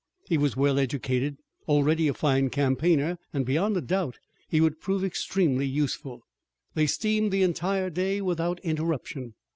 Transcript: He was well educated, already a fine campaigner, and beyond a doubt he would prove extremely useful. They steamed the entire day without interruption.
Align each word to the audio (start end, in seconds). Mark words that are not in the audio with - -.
He 0.27 0.37
was 0.39 0.57
well 0.57 0.79
educated, 0.79 1.37
already 1.67 2.07
a 2.07 2.15
fine 2.15 2.49
campaigner, 2.49 3.19
and 3.33 3.45
beyond 3.45 3.77
a 3.77 3.81
doubt 3.81 4.17
he 4.49 4.59
would 4.59 4.79
prove 4.81 5.03
extremely 5.03 5.67
useful. 5.67 6.21
They 6.73 6.87
steamed 6.87 7.31
the 7.31 7.43
entire 7.43 7.91
day 7.91 8.19
without 8.19 8.59
interruption. 8.61 9.35